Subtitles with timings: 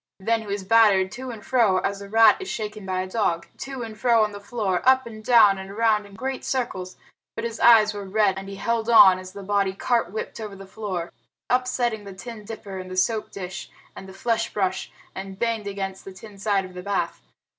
[0.19, 3.45] Then he was battered to and fro as a rat is shaken by a dog
[3.59, 6.97] to and fro on the floor, up and down, and around in great circles,
[7.35, 10.55] but his eyes were red and he held on as the body cart whipped over
[10.55, 11.11] the floor,
[11.51, 16.03] upsetting the tin dipper and the soap dish and the flesh brush, and banged against
[16.03, 17.21] the tin side of the bath.